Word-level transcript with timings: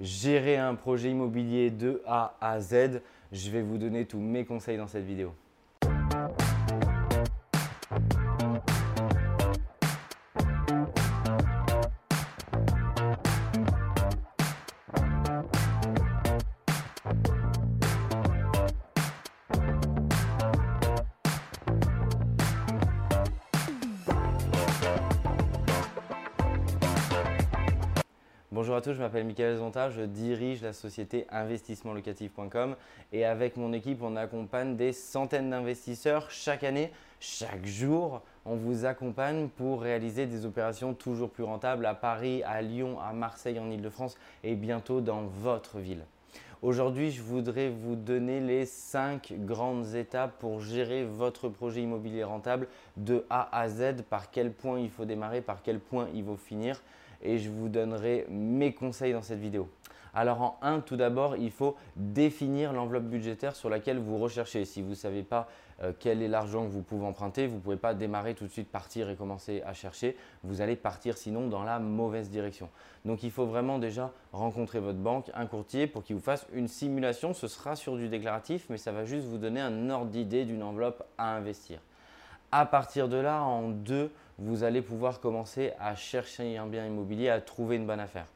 gérer 0.00 0.56
un 0.56 0.74
projet 0.74 1.10
immobilier 1.10 1.70
de 1.70 2.02
A 2.06 2.36
à 2.40 2.60
Z. 2.60 3.02
Je 3.32 3.50
vais 3.50 3.62
vous 3.62 3.78
donner 3.78 4.06
tous 4.06 4.20
mes 4.20 4.44
conseils 4.44 4.78
dans 4.78 4.88
cette 4.88 5.04
vidéo. 5.04 5.32
Bonjour 28.64 28.76
à 28.76 28.80
tous, 28.80 28.94
je 28.94 29.00
m'appelle 29.00 29.26
Michael 29.26 29.58
Zonta, 29.58 29.90
je 29.90 30.00
dirige 30.00 30.62
la 30.62 30.72
société 30.72 31.26
investissementlocatif.com 31.28 32.76
et 33.12 33.26
avec 33.26 33.58
mon 33.58 33.74
équipe, 33.74 34.00
on 34.00 34.16
accompagne 34.16 34.74
des 34.74 34.94
centaines 34.94 35.50
d'investisseurs 35.50 36.30
chaque 36.30 36.64
année, 36.64 36.90
chaque 37.20 37.66
jour. 37.66 38.22
On 38.46 38.56
vous 38.56 38.86
accompagne 38.86 39.48
pour 39.50 39.82
réaliser 39.82 40.24
des 40.24 40.46
opérations 40.46 40.94
toujours 40.94 41.28
plus 41.28 41.44
rentables 41.44 41.84
à 41.84 41.94
Paris, 41.94 42.42
à 42.44 42.62
Lyon, 42.62 42.98
à 43.00 43.12
Marseille, 43.12 43.58
en 43.58 43.70
Ile-de-France 43.70 44.16
et 44.42 44.54
bientôt 44.54 45.02
dans 45.02 45.24
votre 45.24 45.78
ville. 45.78 46.06
Aujourd'hui, 46.62 47.10
je 47.10 47.20
voudrais 47.20 47.68
vous 47.68 47.94
donner 47.94 48.40
les 48.40 48.64
5 48.64 49.34
grandes 49.40 49.94
étapes 49.94 50.38
pour 50.38 50.60
gérer 50.60 51.04
votre 51.04 51.48
projet 51.48 51.82
immobilier 51.82 52.24
rentable 52.24 52.68
de 52.96 53.26
A 53.28 53.54
à 53.54 53.68
Z, 53.68 54.02
par 54.08 54.30
quel 54.30 54.50
point 54.50 54.80
il 54.80 54.88
faut 54.88 55.04
démarrer, 55.04 55.42
par 55.42 55.62
quel 55.62 55.78
point 55.78 56.08
il 56.14 56.24
faut 56.24 56.36
finir 56.36 56.80
et 57.22 57.38
je 57.38 57.50
vous 57.50 57.68
donnerai 57.68 58.26
mes 58.28 58.72
conseils 58.72 59.12
dans 59.12 59.22
cette 59.22 59.40
vidéo. 59.40 59.68
Alors 60.14 60.40
en 60.42 60.58
1, 60.62 60.80
tout 60.80 60.96
d'abord, 60.96 61.36
il 61.36 61.50
faut 61.50 61.76
définir 61.96 62.72
l'enveloppe 62.72 63.04
budgétaire 63.04 63.56
sur 63.56 63.68
laquelle 63.68 63.98
vous 63.98 64.18
recherchez. 64.18 64.64
Si 64.64 64.80
vous 64.80 64.90
ne 64.90 64.94
savez 64.94 65.24
pas 65.24 65.48
euh, 65.82 65.92
quel 65.98 66.22
est 66.22 66.28
l'argent 66.28 66.64
que 66.64 66.70
vous 66.70 66.82
pouvez 66.82 67.04
emprunter, 67.04 67.48
vous 67.48 67.56
ne 67.56 67.60
pouvez 67.60 67.76
pas 67.76 67.94
démarrer 67.94 68.34
tout 68.34 68.44
de 68.44 68.50
suite, 68.50 68.70
partir 68.70 69.10
et 69.10 69.16
commencer 69.16 69.62
à 69.66 69.72
chercher. 69.72 70.16
Vous 70.44 70.60
allez 70.60 70.76
partir 70.76 71.18
sinon 71.18 71.48
dans 71.48 71.64
la 71.64 71.80
mauvaise 71.80 72.30
direction. 72.30 72.68
Donc 73.04 73.24
il 73.24 73.32
faut 73.32 73.46
vraiment 73.46 73.80
déjà 73.80 74.12
rencontrer 74.32 74.78
votre 74.78 74.98
banque, 74.98 75.30
un 75.34 75.46
courtier 75.46 75.88
pour 75.88 76.04
qu'il 76.04 76.14
vous 76.14 76.22
fasse 76.22 76.46
une 76.52 76.68
simulation. 76.68 77.34
Ce 77.34 77.48
sera 77.48 77.74
sur 77.74 77.96
du 77.96 78.08
déclaratif, 78.08 78.66
mais 78.70 78.78
ça 78.78 78.92
va 78.92 79.04
juste 79.04 79.26
vous 79.26 79.38
donner 79.38 79.60
un 79.60 79.90
ordre 79.90 80.10
d'idée 80.10 80.44
d'une 80.44 80.62
enveloppe 80.62 81.02
à 81.18 81.34
investir. 81.34 81.80
À 82.52 82.66
partir 82.66 83.08
de 83.08 83.16
là, 83.16 83.42
en 83.42 83.70
2, 83.70 84.12
vous 84.38 84.62
allez 84.62 84.80
pouvoir 84.80 85.18
commencer 85.18 85.72
à 85.80 85.96
chercher 85.96 86.56
un 86.56 86.66
bien 86.66 86.86
immobilier, 86.86 87.28
à 87.28 87.40
trouver 87.40 87.74
une 87.76 87.86
bonne 87.86 87.98
affaire. 87.98 88.26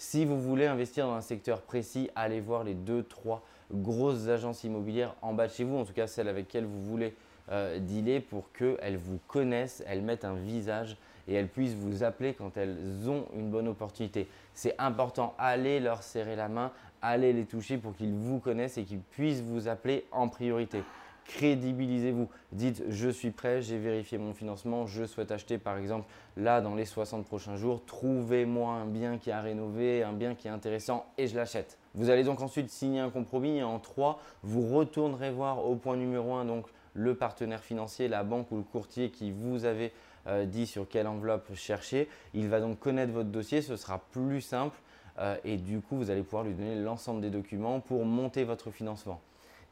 Si 0.00 0.24
vous 0.24 0.40
voulez 0.40 0.66
investir 0.66 1.08
dans 1.08 1.14
un 1.14 1.20
secteur 1.20 1.60
précis, 1.60 2.08
allez 2.14 2.40
voir 2.40 2.62
les 2.62 2.74
deux, 2.74 3.02
trois 3.02 3.42
grosses 3.72 4.28
agences 4.28 4.62
immobilières 4.62 5.16
en 5.22 5.34
bas 5.34 5.48
de 5.48 5.52
chez 5.52 5.64
vous, 5.64 5.76
en 5.76 5.84
tout 5.84 5.92
cas 5.92 6.06
celles 6.06 6.28
avec 6.28 6.46
lesquelles 6.46 6.66
vous 6.66 6.84
voulez 6.84 7.16
euh, 7.50 7.80
dealer 7.80 8.20
pour 8.20 8.52
qu'elles 8.52 8.96
vous 8.96 9.18
connaissent, 9.26 9.82
elles 9.88 10.02
mettent 10.02 10.24
un 10.24 10.36
visage 10.36 10.96
et 11.26 11.34
elles 11.34 11.48
puissent 11.48 11.74
vous 11.74 12.04
appeler 12.04 12.34
quand 12.34 12.56
elles 12.56 13.08
ont 13.08 13.26
une 13.34 13.50
bonne 13.50 13.66
opportunité. 13.66 14.28
C'est 14.54 14.76
important, 14.78 15.34
allez 15.36 15.80
leur 15.80 16.04
serrer 16.04 16.36
la 16.36 16.48
main, 16.48 16.70
allez 17.02 17.32
les 17.32 17.44
toucher 17.44 17.76
pour 17.76 17.96
qu'ils 17.96 18.14
vous 18.14 18.38
connaissent 18.38 18.78
et 18.78 18.84
qu'ils 18.84 19.00
puissent 19.00 19.42
vous 19.42 19.66
appeler 19.66 20.06
en 20.12 20.28
priorité 20.28 20.84
crédibilisez-vous. 21.28 22.28
Dites 22.52 22.82
je 22.88 23.08
suis 23.08 23.30
prêt, 23.30 23.62
j'ai 23.62 23.78
vérifié 23.78 24.18
mon 24.18 24.34
financement, 24.34 24.86
je 24.86 25.04
souhaite 25.04 25.30
acheter 25.30 25.58
par 25.58 25.76
exemple 25.76 26.08
là 26.36 26.60
dans 26.60 26.74
les 26.74 26.86
60 26.86 27.24
prochains 27.24 27.56
jours, 27.56 27.82
trouvez-moi 27.86 28.72
un 28.72 28.86
bien 28.86 29.18
qui 29.18 29.30
a 29.30 29.40
rénové, 29.40 30.02
un 30.02 30.14
bien 30.14 30.34
qui 30.34 30.48
est 30.48 30.50
intéressant 30.50 31.06
et 31.18 31.28
je 31.28 31.36
l'achète. 31.36 31.78
Vous 31.94 32.10
allez 32.10 32.24
donc 32.24 32.40
ensuite 32.40 32.70
signer 32.70 33.00
un 33.00 33.10
compromis 33.10 33.58
et 33.58 33.62
en 33.62 33.78
3, 33.78 34.20
vous 34.42 34.74
retournerez 34.74 35.30
voir 35.30 35.64
au 35.64 35.76
point 35.76 35.96
numéro 35.96 36.32
1 36.32 36.46
donc 36.46 36.66
le 36.94 37.14
partenaire 37.14 37.62
financier, 37.62 38.08
la 38.08 38.24
banque 38.24 38.50
ou 38.50 38.56
le 38.56 38.62
courtier 38.62 39.10
qui 39.10 39.30
vous 39.30 39.66
avait 39.66 39.92
euh, 40.26 40.46
dit 40.46 40.66
sur 40.66 40.88
quelle 40.88 41.06
enveloppe 41.06 41.54
chercher. 41.54 42.08
Il 42.32 42.48
va 42.48 42.60
donc 42.60 42.78
connaître 42.78 43.12
votre 43.12 43.28
dossier, 43.28 43.60
ce 43.60 43.76
sera 43.76 43.98
plus 44.12 44.40
simple 44.40 44.78
euh, 45.18 45.36
et 45.44 45.58
du 45.58 45.80
coup 45.80 45.98
vous 45.98 46.10
allez 46.10 46.22
pouvoir 46.22 46.44
lui 46.44 46.54
donner 46.54 46.74
l'ensemble 46.74 47.20
des 47.20 47.30
documents 47.30 47.80
pour 47.80 48.06
monter 48.06 48.44
votre 48.44 48.70
financement. 48.70 49.20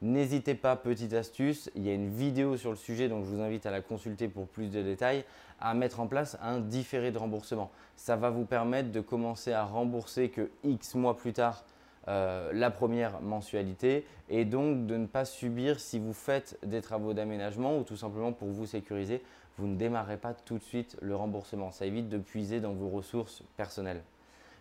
N'hésitez 0.01 0.53
pas, 0.53 0.75
petite 0.75 1.13
astuce, 1.13 1.71
il 1.73 1.83
y 1.83 1.89
a 1.89 1.93
une 1.93 2.09
vidéo 2.09 2.55
sur 2.55 2.69
le 2.69 2.75
sujet, 2.75 3.09
donc 3.09 3.25
je 3.25 3.31
vous 3.31 3.41
invite 3.41 3.65
à 3.65 3.71
la 3.71 3.81
consulter 3.81 4.27
pour 4.27 4.47
plus 4.47 4.69
de 4.69 4.83
détails, 4.83 5.23
à 5.59 5.73
mettre 5.73 5.99
en 5.99 6.05
place 6.05 6.37
un 6.43 6.59
différé 6.59 7.11
de 7.11 7.17
remboursement. 7.17 7.71
Ça 7.95 8.15
va 8.15 8.29
vous 8.29 8.45
permettre 8.45 8.91
de 8.91 9.01
commencer 9.01 9.53
à 9.53 9.63
rembourser 9.63 10.29
que 10.29 10.51
X 10.63 10.93
mois 10.93 11.17
plus 11.17 11.33
tard 11.33 11.65
euh, 12.09 12.51
la 12.53 12.69
première 12.69 13.21
mensualité 13.21 14.05
et 14.29 14.45
donc 14.45 14.85
de 14.85 14.97
ne 14.97 15.07
pas 15.07 15.25
subir 15.25 15.79
si 15.79 15.97
vous 15.97 16.13
faites 16.13 16.59
des 16.63 16.81
travaux 16.81 17.13
d'aménagement 17.13 17.79
ou 17.79 17.83
tout 17.83 17.97
simplement 17.97 18.33
pour 18.33 18.49
vous 18.49 18.67
sécuriser, 18.67 19.23
vous 19.57 19.65
ne 19.65 19.77
démarrez 19.77 20.17
pas 20.17 20.35
tout 20.35 20.59
de 20.59 20.63
suite 20.63 20.95
le 21.01 21.15
remboursement. 21.15 21.71
Ça 21.71 21.87
évite 21.87 22.07
de 22.07 22.19
puiser 22.19 22.59
dans 22.59 22.73
vos 22.73 22.89
ressources 22.89 23.41
personnelles. 23.57 24.03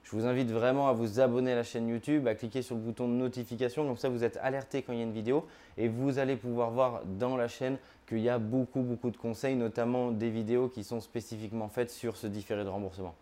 Je 0.07 0.13
vous 0.15 0.25
invite 0.25 0.53
vraiment 0.53 0.89
à 0.89 0.93
vous 0.93 1.19
abonner 1.19 1.51
à 1.51 1.57
la 1.57 1.65
chaîne 1.65 1.89
YouTube, 1.89 2.29
à 2.29 2.37
cliquer 2.37 2.63
sur 2.63 2.77
le 2.77 2.81
bouton 2.81 3.09
de 3.09 3.15
notification, 3.15 3.85
comme 3.85 3.97
ça 3.97 4.09
vous 4.09 4.23
êtes 4.23 4.37
alerté 4.41 4.83
quand 4.83 4.93
il 4.93 5.01
y 5.01 5.01
a 5.01 5.05
une 5.05 5.13
vidéo 5.13 5.45
et 5.77 5.89
vous 5.89 6.21
allez 6.21 6.37
pouvoir 6.37 6.71
voir 6.71 7.03
dans 7.19 7.37
la 7.37 7.49
chaîne 7.49 7.77
qu'il 8.07 8.21
y 8.21 8.29
a 8.29 8.39
beaucoup 8.39 8.83
beaucoup 8.83 9.11
de 9.11 9.17
conseils, 9.17 9.57
notamment 9.57 10.13
des 10.13 10.31
vidéos 10.31 10.69
qui 10.69 10.85
sont 10.85 11.01
spécifiquement 11.01 11.69
faites 11.69 11.91
sur 11.91 12.17
ce 12.17 12.29
différé 12.29 12.63
de 12.63 12.69
remboursement. 12.69 13.17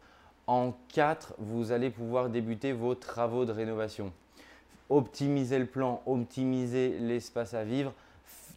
En 0.46 0.74
4, 0.92 1.36
vous 1.38 1.72
allez 1.72 1.88
pouvoir 1.88 2.28
débuter 2.28 2.72
vos 2.72 2.94
travaux 2.94 3.46
de 3.46 3.52
rénovation. 3.52 4.12
Optimiser 4.90 5.58
le 5.58 5.64
plan, 5.64 6.02
optimiser 6.04 6.98
l'espace 6.98 7.54
à 7.54 7.64
vivre, 7.64 7.94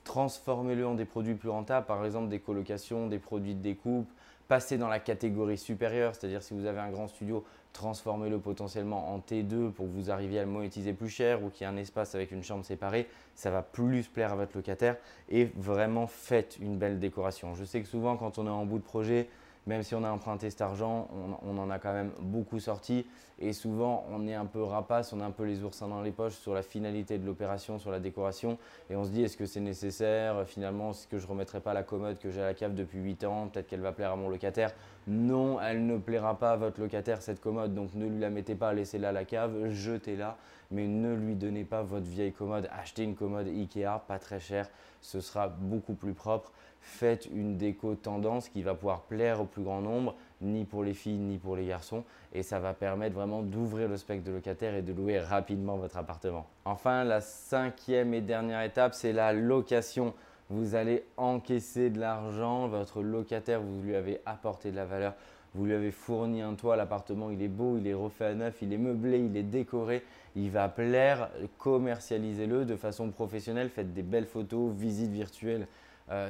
transformez-le 0.03 0.85
en 0.85 0.95
des 0.95 1.05
produits 1.05 1.35
plus 1.35 1.47
rentables, 1.47 1.85
par 1.85 2.03
exemple 2.03 2.27
des 2.27 2.39
colocations, 2.39 3.07
des 3.07 3.19
produits 3.19 3.55
de 3.55 3.61
découpe, 3.61 4.09
passer 4.47 4.77
dans 4.77 4.87
la 4.87 4.99
catégorie 4.99 5.57
supérieure, 5.57 6.15
c'est-à-dire 6.15 6.41
si 6.41 6.53
vous 6.53 6.65
avez 6.65 6.79
un 6.79 6.89
grand 6.89 7.07
studio, 7.07 7.43
transformez-le 7.73 8.39
potentiellement 8.39 9.13
en 9.13 9.19
T2 9.19 9.71
pour 9.71 9.85
que 9.85 9.91
vous 9.91 10.09
arriviez 10.09 10.39
à 10.39 10.43
le 10.43 10.49
monétiser 10.49 10.93
plus 10.93 11.09
cher 11.09 11.43
ou 11.43 11.49
qu'il 11.49 11.67
y 11.67 11.69
ait 11.69 11.73
un 11.73 11.77
espace 11.77 12.15
avec 12.15 12.31
une 12.31 12.43
chambre 12.43 12.65
séparée, 12.65 13.07
ça 13.35 13.51
va 13.51 13.61
plus 13.61 14.07
plaire 14.07 14.31
à 14.33 14.35
votre 14.35 14.55
locataire 14.55 14.97
et 15.29 15.51
vraiment 15.55 16.07
faites 16.07 16.57
une 16.59 16.77
belle 16.77 16.99
décoration. 16.99 17.55
Je 17.55 17.65
sais 17.65 17.81
que 17.81 17.87
souvent 17.87 18.17
quand 18.17 18.37
on 18.39 18.47
est 18.47 18.49
en 18.49 18.65
bout 18.65 18.79
de 18.79 18.83
projet, 18.83 19.29
même 19.67 19.83
si 19.83 19.93
on 19.95 20.03
a 20.03 20.09
emprunté 20.09 20.49
cet 20.49 20.61
argent, 20.61 21.09
on, 21.45 21.57
en 21.57 21.69
a 21.69 21.77
quand 21.77 21.93
même 21.93 22.11
beaucoup 22.21 22.59
sorti. 22.59 23.05
Et 23.39 23.53
souvent, 23.53 24.05
on 24.09 24.25
est 24.25 24.33
un 24.33 24.45
peu 24.45 24.63
rapace, 24.63 25.13
on 25.13 25.19
a 25.19 25.25
un 25.25 25.31
peu 25.31 25.43
les 25.43 25.61
oursins 25.61 25.87
dans 25.87 26.01
les 26.01 26.11
poches 26.11 26.37
sur 26.37 26.53
la 26.53 26.63
finalité 26.63 27.19
de 27.19 27.25
l'opération, 27.25 27.77
sur 27.77 27.91
la 27.91 27.99
décoration. 27.99 28.57
Et 28.89 28.95
on 28.95 29.03
se 29.03 29.09
dit, 29.09 29.21
est-ce 29.21 29.37
que 29.37 29.45
c'est 29.45 29.59
nécessaire? 29.59 30.47
Finalement, 30.47 30.91
est-ce 30.91 31.05
que 31.05 31.19
je 31.19 31.25
ne 31.25 31.31
remettrai 31.31 31.59
pas 31.59 31.73
la 31.73 31.83
commode 31.83 32.17
que 32.17 32.31
j'ai 32.31 32.41
à 32.41 32.45
la 32.45 32.53
cave 32.53 32.73
depuis 32.73 32.99
8 32.99 33.25
ans? 33.25 33.47
Peut-être 33.49 33.67
qu'elle 33.67 33.81
va 33.81 33.91
plaire 33.91 34.13
à 34.13 34.15
mon 34.15 34.29
locataire. 34.29 34.73
Non, 35.05 35.61
elle 35.61 35.85
ne 35.85 35.97
plaira 35.97 36.39
pas 36.39 36.53
à 36.53 36.55
votre 36.55 36.79
locataire, 36.79 37.21
cette 37.21 37.41
commode. 37.41 37.75
Donc 37.75 37.93
ne 37.93 38.07
lui 38.07 38.19
la 38.19 38.29
mettez 38.29 38.55
pas, 38.55 38.73
laissez-la 38.73 39.09
à 39.09 39.11
la 39.11 39.25
cave, 39.25 39.69
jetez-la. 39.69 40.37
Mais 40.71 40.87
ne 40.87 41.13
lui 41.13 41.35
donnez 41.35 41.63
pas 41.63 41.83
votre 41.83 42.07
vieille 42.07 42.33
commode. 42.33 42.69
Achetez 42.71 43.03
une 43.03 43.15
commode 43.15 43.47
Ikea, 43.47 44.01
pas 44.07 44.17
très 44.17 44.39
chère. 44.39 44.69
Ce 45.01 45.19
sera 45.19 45.47
beaucoup 45.47 45.93
plus 45.93 46.13
propre 46.13 46.51
faites 46.81 47.27
une 47.33 47.57
déco 47.57 47.95
tendance 47.95 48.49
qui 48.49 48.63
va 48.63 48.73
pouvoir 48.73 49.01
plaire 49.01 49.41
au 49.41 49.45
plus 49.45 49.63
grand 49.63 49.81
nombre, 49.81 50.15
ni 50.41 50.65
pour 50.65 50.83
les 50.83 50.93
filles 50.93 51.17
ni 51.17 51.37
pour 51.37 51.55
les 51.55 51.65
garçons, 51.65 52.03
et 52.33 52.43
ça 52.43 52.59
va 52.59 52.73
permettre 52.73 53.15
vraiment 53.15 53.41
d'ouvrir 53.41 53.89
le 53.89 53.97
spectre 53.97 54.25
de 54.25 54.31
locataire 54.31 54.75
et 54.75 54.81
de 54.81 54.93
louer 54.93 55.19
rapidement 55.19 55.77
votre 55.77 55.97
appartement. 55.97 56.45
Enfin, 56.65 57.03
la 57.03 57.21
cinquième 57.21 58.13
et 58.13 58.21
dernière 58.21 58.61
étape, 58.61 58.93
c'est 58.93 59.13
la 59.13 59.33
location. 59.33 60.13
Vous 60.49 60.75
allez 60.75 61.03
encaisser 61.17 61.89
de 61.89 61.99
l'argent, 61.99 62.67
votre 62.67 63.01
locataire, 63.01 63.61
vous 63.61 63.81
lui 63.81 63.95
avez 63.95 64.21
apporté 64.25 64.71
de 64.71 64.77
la 64.77 64.85
valeur, 64.85 65.13
vous 65.53 65.65
lui 65.65 65.73
avez 65.73 65.91
fourni 65.91 66.41
un 66.41 66.53
toit, 66.53 66.75
l'appartement 66.75 67.31
il 67.31 67.41
est 67.41 67.49
beau, 67.49 67.77
il 67.77 67.87
est 67.87 67.93
refait 67.93 68.25
à 68.25 68.33
neuf, 68.33 68.61
il 68.61 68.71
est 68.71 68.77
meublé, 68.77 69.19
il 69.19 69.35
est 69.35 69.43
décoré, 69.43 70.03
il 70.35 70.49
va 70.49 70.69
plaire, 70.69 71.29
commercialisez-le 71.57 72.63
de 72.63 72.75
façon 72.75 73.09
professionnelle, 73.09 73.69
faites 73.69 73.93
des 73.93 74.03
belles 74.03 74.25
photos, 74.25 74.71
visites 74.71 75.11
virtuelles 75.11 75.67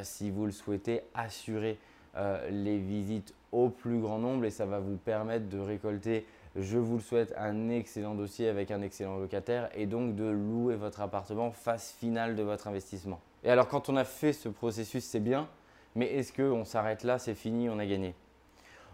si 0.03 0.31
vous 0.31 0.45
le 0.45 0.51
souhaitez, 0.51 1.01
assurer 1.13 1.77
euh, 2.15 2.49
les 2.49 2.79
visites 2.79 3.33
au 3.51 3.69
plus 3.69 3.99
grand 3.99 4.17
nombre 4.17 4.45
et 4.45 4.49
ça 4.49 4.65
va 4.65 4.79
vous 4.79 4.97
permettre 4.97 5.49
de 5.49 5.59
récolter, 5.59 6.25
je 6.55 6.79
vous 6.79 6.95
le 6.95 7.01
souhaite, 7.01 7.33
un 7.37 7.69
excellent 7.69 8.15
dossier 8.15 8.49
avec 8.49 8.71
un 8.71 8.81
excellent 8.81 9.17
locataire 9.17 9.69
et 9.75 9.85
donc 9.85 10.15
de 10.15 10.25
louer 10.25 10.75
votre 10.75 11.01
appartement 11.01 11.51
phase 11.51 11.91
finale 11.99 12.35
de 12.35 12.41
votre 12.41 12.67
investissement. 12.67 13.19
Et 13.43 13.51
alors 13.51 13.67
quand 13.67 13.89
on 13.89 13.95
a 13.95 14.03
fait 14.03 14.33
ce 14.33 14.49
processus, 14.49 15.03
c'est 15.03 15.19
bien, 15.19 15.47
mais 15.95 16.07
est-ce 16.07 16.33
qu'on 16.33 16.65
s'arrête 16.65 17.03
là, 17.03 17.19
c'est 17.19 17.35
fini, 17.35 17.69
on 17.69 17.77
a 17.77 17.85
gagné? 17.85 18.15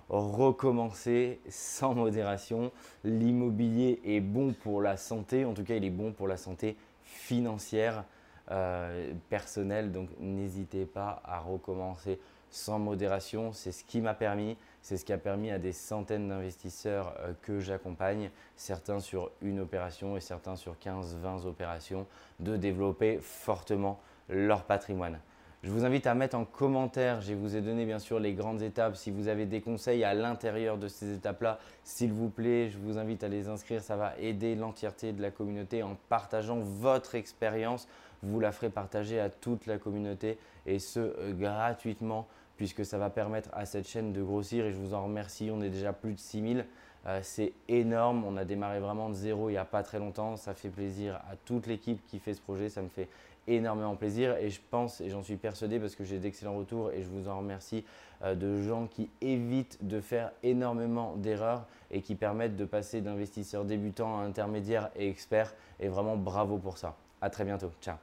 Recommencer 0.10 1.40
sans 1.48 1.96
modération. 1.96 2.72
L'immobilier 3.06 4.02
est 4.04 4.20
bon 4.20 4.54
pour 4.54 4.82
la 4.82 4.98
santé, 4.98 5.46
en 5.46 5.54
tout 5.54 5.64
cas 5.64 5.76
il 5.76 5.86
est 5.86 5.90
bon 5.90 6.12
pour 6.12 6.28
la 6.28 6.38
santé 6.38 6.76
financière. 7.04 8.04
Euh, 8.52 9.14
personnel. 9.30 9.94
Donc 9.94 10.10
n'hésitez 10.20 10.86
pas 10.86 11.22
à 11.24 11.40
recommencer 11.40 12.20
sans 12.50 12.78
modération. 12.78 13.54
C'est 13.54 13.72
ce 13.72 13.86
qui 13.86 14.02
m'a 14.02 14.14
permis. 14.14 14.58
C'est 14.82 14.98
ce 14.98 15.06
qui 15.06 15.14
a 15.14 15.18
permis 15.18 15.50
à 15.50 15.60
des 15.60 15.72
centaines 15.72 16.28
d'investisseurs 16.28 17.16
euh, 17.20 17.32
que 17.42 17.62
j'accompagne, 17.62 18.32
certains 18.58 19.00
sur 19.00 19.32
une 19.42 19.62
opération 19.62 20.18
et 20.18 20.20
certains 20.20 20.58
sur 20.58 20.76
15-20 20.76 21.46
opérations, 21.46 22.06
de 22.42 22.58
développer 22.58 23.18
fortement 23.20 24.02
leur 24.28 24.66
patrimoine. 24.66 25.20
Je 25.64 25.72
vous 25.72 25.86
invite 25.86 26.08
à 26.08 26.14
mettre 26.14 26.36
en 26.36 26.44
commentaire, 26.44 27.22
je 27.22 27.34
vous 27.34 27.56
ai 27.56 27.62
donné 27.62 27.86
bien 27.86 27.98
sûr 27.98 28.20
les 28.20 28.34
grandes 28.34 28.62
étapes. 28.62 28.98
Si 28.98 29.12
vous 29.12 29.30
avez 29.30 29.46
des 29.46 29.62
conseils 29.62 30.04
à 30.04 30.14
l'intérieur 30.14 30.78
de 30.78 30.90
ces 30.90 31.14
étapes-là, 31.14 31.58
s'il 31.86 32.12
vous 32.12 32.28
plaît, 32.28 32.70
je 32.70 32.78
vous 32.78 32.98
invite 32.98 33.24
à 33.24 33.30
les 33.30 33.48
inscrire. 33.48 33.82
Ça 33.82 33.96
va 33.96 34.14
aider 34.20 34.56
l'entièreté 34.56 35.14
de 35.14 35.22
la 35.22 35.32
communauté 35.32 35.82
en 35.82 35.96
partageant 36.10 36.60
votre 36.60 37.16
expérience. 37.16 37.88
Vous 38.24 38.42
la 38.42 38.52
ferez 38.52 38.70
partager 38.70 39.22
à 39.22 39.30
toute 39.30 39.66
la 39.66 39.78
communauté 39.78 40.38
et 40.66 40.80
ce 40.80 41.00
euh, 41.00 41.32
gratuitement 41.32 42.28
puisque 42.58 42.86
ça 42.86 42.98
va 42.98 43.10
permettre 43.10 43.50
à 43.54 43.66
cette 43.66 43.88
chaîne 43.88 44.12
de 44.12 44.22
grossir 44.22 44.66
et 44.66 44.74
je 44.74 44.78
vous 44.78 44.94
en 44.94 45.06
remercie. 45.06 45.50
On 45.50 45.62
est 45.62 45.70
déjà 45.70 45.94
plus 45.94 46.14
de 46.14 46.20
6000. 46.20 46.66
Euh, 47.06 47.20
c'est 47.24 47.54
énorme. 47.70 48.26
On 48.26 48.36
a 48.36 48.44
démarré 48.44 48.82
vraiment 48.82 49.10
de 49.10 49.16
zéro 49.16 49.50
il 49.50 49.54
n'y 49.54 49.58
a 49.58 49.66
pas 49.66 49.82
très 49.82 50.00
longtemps. 50.00 50.36
Ça 50.36 50.54
fait 50.54 50.70
plaisir 50.70 51.22
à 51.32 51.38
toute 51.46 51.68
l'équipe 51.68 52.06
qui 52.08 52.20
fait 52.20 52.34
ce 52.34 52.42
projet. 52.42 52.68
Ça 52.68 52.82
me 52.82 52.90
fait 52.90 53.08
énormément 53.48 53.96
plaisir 53.96 54.36
et 54.38 54.50
je 54.50 54.60
pense 54.70 55.02
et 55.02 55.10
j'en 55.10 55.24
suis 55.24 55.36
persuadé 55.36 55.80
parce 55.80 55.96
que 55.96 56.04
j'ai 56.04 56.20
d'excellents 56.20 56.58
retours 56.58 56.92
et 56.92 57.02
je 57.02 57.08
vous 57.10 57.28
en 57.28 57.38
remercie 57.38 57.84
euh, 58.24 58.36
de 58.36 58.62
gens 58.62 58.88
qui 58.88 59.10
évitent 59.22 59.86
de 59.86 60.00
faire 60.02 60.32
énormément 60.44 61.16
d'erreurs 61.18 61.66
et 61.92 62.02
qui 62.02 62.16
permettent 62.16 62.56
de 62.56 62.66
passer 62.66 63.02
d'investisseurs 63.02 63.66
débutants 63.66 64.20
à 64.20 64.24
intermédiaire 64.24 64.90
et 64.96 65.10
expert 65.10 65.54
et 65.80 65.88
vraiment 65.88 66.16
bravo 66.16 66.58
pour 66.58 66.78
ça. 66.78 66.96
À 67.22 67.30
très 67.30 67.46
bientôt. 67.46 67.72
Ciao. 67.82 67.98